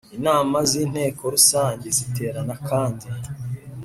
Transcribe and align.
Inama 0.17 0.57
z 0.69 0.71
Inteko 0.83 1.23
Rusange 1.35 1.87
ziterana 1.97 2.55
kandi 2.67 3.05